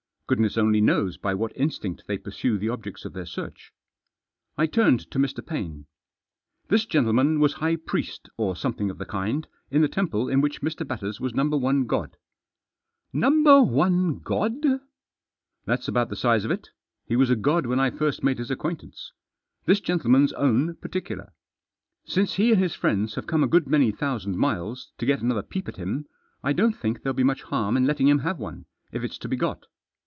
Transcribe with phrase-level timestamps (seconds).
[0.27, 3.73] Goodness only knows by what instinct they pursue the objects of their search.
[4.57, 5.45] I turned to Mr.
[5.45, 5.87] Paine."
[6.69, 10.61] This gentleman was high priest, or something of the kind, in the temple in which
[10.61, 10.87] Mr.
[10.87, 12.11] Batters was Number One God."
[13.13, 13.71] Digitized by Google IN THE PRESENCE.
[13.73, 14.81] 901" Number One God?""
[15.65, 16.69] That's about the size of it.
[17.03, 19.11] He was a god when I first made his acquaintance.
[19.65, 21.33] This gentleman's own particular.
[22.05, 25.43] Since he and his friends have come a good many thousand miles to get another
[25.43, 26.05] peep at him,
[26.41, 29.27] I don't think there'll be much harm in letting him have one if it's to
[29.27, 29.65] be got.